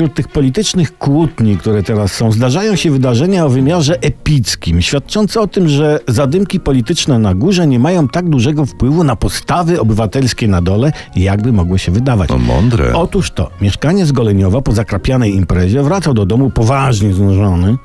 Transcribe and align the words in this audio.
wśród 0.00 0.14
tych 0.14 0.28
politycznych 0.28 0.98
kłótni, 0.98 1.56
które 1.56 1.82
teraz 1.82 2.12
są, 2.12 2.32
zdarzają 2.32 2.76
się 2.76 2.90
wydarzenia 2.90 3.46
o 3.46 3.48
wymiarze 3.48 3.98
epickim, 4.02 4.82
świadczące 4.82 5.40
o 5.40 5.46
tym, 5.46 5.68
że 5.68 6.00
zadymki 6.08 6.60
polityczne 6.60 7.18
na 7.18 7.34
górze 7.34 7.66
nie 7.66 7.78
mają 7.78 8.08
tak 8.08 8.28
dużego 8.28 8.66
wpływu 8.66 9.04
na 9.04 9.16
postawy 9.16 9.80
obywatelskie 9.80 10.48
na 10.48 10.62
dole, 10.62 10.92
jakby 11.16 11.52
mogło 11.52 11.78
się 11.78 11.92
wydawać. 11.92 12.28
No 12.30 12.38
mądre. 12.38 12.96
Otóż 12.96 13.30
to, 13.30 13.50
mieszkaniec 13.60 14.12
Goleniowa 14.12 14.60
po 14.60 14.72
zakrapianej 14.72 15.34
imprezie 15.34 15.82
wracał 15.82 16.14
do 16.14 16.26
domu 16.26 16.50
poważnie 16.50 17.14
znużony 17.14 17.76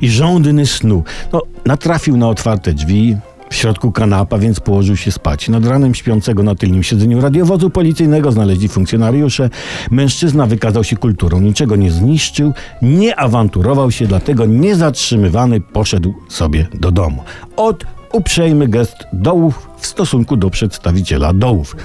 i 0.00 0.08
żądny 0.08 0.66
snu. 0.66 1.04
No, 1.32 1.42
natrafił 1.66 2.16
na 2.16 2.28
otwarte 2.28 2.72
drzwi, 2.72 3.16
w 3.54 3.56
środku 3.56 3.92
kanapa, 3.92 4.38
więc 4.38 4.60
położył 4.60 4.96
się 4.96 5.12
spać. 5.12 5.48
Nad 5.48 5.66
ranem 5.66 5.94
śpiącego 5.94 6.42
na 6.42 6.54
tylnym 6.54 6.82
siedzeniu 6.82 7.20
radiowozu 7.20 7.70
policyjnego 7.70 8.32
znaleźli 8.32 8.68
funkcjonariusze. 8.68 9.50
Mężczyzna 9.90 10.46
wykazał 10.46 10.84
się 10.84 10.96
kulturą, 10.96 11.40
niczego 11.40 11.76
nie 11.76 11.90
zniszczył, 11.90 12.52
nie 12.82 13.16
awanturował 13.16 13.90
się, 13.90 14.06
dlatego 14.06 14.46
niezatrzymywany 14.46 15.60
poszedł 15.60 16.14
sobie 16.28 16.66
do 16.74 16.90
domu. 16.90 17.22
Od 17.56 17.84
uprzejmy 18.12 18.68
gest 18.68 18.96
dołów 19.12 19.68
w 19.78 19.86
stosunku 19.86 20.36
do 20.36 20.50
przedstawiciela 20.50 21.32
dołów. 21.32 21.76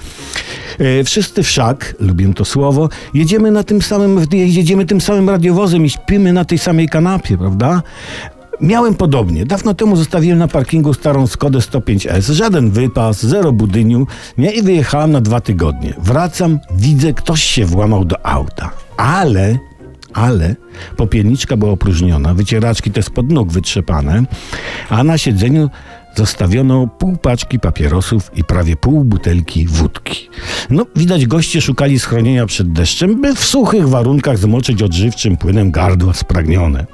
E, 0.79 1.03
wszyscy 1.03 1.43
wszak, 1.43 1.95
lubię 1.99 2.33
to 2.33 2.45
słowo, 2.45 2.89
jedziemy 3.13 3.51
na 3.51 3.63
tym 3.63 3.81
samym, 3.81 4.25
jedziemy 4.31 4.85
tym 4.85 5.01
samym 5.01 5.29
radiowozem 5.29 5.85
i 5.85 5.89
śpimy 5.89 6.33
na 6.33 6.45
tej 6.45 6.57
samej 6.57 6.89
kanapie, 6.89 7.37
prawda? 7.37 7.81
Miałem 8.61 8.95
podobnie. 8.95 9.45
Dawno 9.45 9.73
temu 9.73 9.95
zostawiłem 9.95 10.37
na 10.37 10.47
parkingu 10.47 10.93
starą 10.93 11.27
Skodę 11.27 11.59
105S. 11.59 12.31
Żaden 12.33 12.71
wypas, 12.71 13.25
zero 13.25 13.51
budyniu. 13.51 14.07
Nie? 14.37 14.51
I 14.51 14.61
wyjechałem 14.61 15.11
na 15.11 15.21
dwa 15.21 15.41
tygodnie. 15.41 15.93
Wracam, 15.97 16.59
widzę, 16.75 17.13
ktoś 17.13 17.43
się 17.43 17.65
włamał 17.65 18.05
do 18.05 18.25
auta. 18.25 18.71
Ale 18.97 19.59
ale 20.13 20.55
popielniczka 20.97 21.57
była 21.57 21.71
opróżniona, 21.71 22.33
wycieraczki 22.33 22.91
te 22.91 23.03
spod 23.03 23.31
nóg 23.31 23.51
wytrzepane, 23.51 24.23
a 24.89 25.03
na 25.03 25.17
siedzeniu 25.17 25.69
zostawiono 26.15 26.87
pół 26.87 27.17
paczki 27.17 27.59
papierosów 27.59 28.31
i 28.35 28.43
prawie 28.43 28.75
pół 28.75 29.03
butelki 29.03 29.65
wódki. 29.65 30.29
No, 30.69 30.85
widać 30.95 31.25
goście 31.25 31.61
szukali 31.61 31.99
schronienia 31.99 32.45
przed 32.45 32.71
deszczem, 32.71 33.21
by 33.21 33.35
w 33.35 33.43
suchych 33.43 33.89
warunkach 33.89 34.37
zmoczyć 34.37 34.83
odżywczym 34.83 35.37
płynem 35.37 35.71
gardła 35.71 36.13
spragnione. 36.13 36.85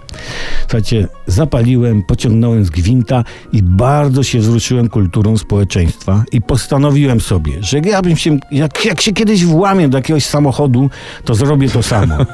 Słuchajcie, 0.61 1.07
zapaliłem, 1.27 2.03
pociągnąłem 2.03 2.65
z 2.65 2.69
gwinta 2.69 3.23
i 3.53 3.63
bardzo 3.63 4.23
się 4.23 4.39
wzruszyłem 4.39 4.89
kulturą 4.89 5.37
społeczeństwa 5.37 6.23
i 6.31 6.41
postanowiłem 6.41 7.21
sobie, 7.21 7.63
że 7.63 7.79
ja 7.79 8.01
bym 8.01 8.15
się, 8.17 8.37
jak, 8.51 8.85
jak 8.85 9.01
się 9.01 9.13
kiedyś 9.13 9.45
włamię 9.45 9.89
do 9.89 9.97
jakiegoś 9.97 10.25
samochodu, 10.25 10.89
to 11.25 11.35
zrobię 11.35 11.69
to 11.69 11.83
samo. 11.83 12.15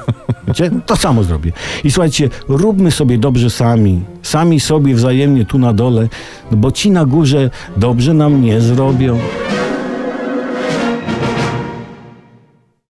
Wiecie? 0.48 0.72
To 0.86 0.96
samo 0.96 1.24
zrobię. 1.24 1.52
I 1.84 1.92
słuchajcie, 1.92 2.30
róbmy 2.48 2.92
sobie 2.92 3.18
dobrze 3.18 3.50
sami, 3.50 4.02
sami 4.22 4.60
sobie 4.60 4.96
wzajemnie 4.96 5.46
tu 5.46 5.60
na 5.60 5.74
dole, 5.74 6.08
bo 6.52 6.72
ci 6.72 6.92
na 6.92 7.06
górze 7.06 7.50
dobrze 7.78 8.14
nam 8.14 8.42
nie 8.42 8.62
zrobią. 8.62 9.20